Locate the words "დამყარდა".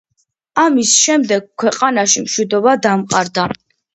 2.87-3.47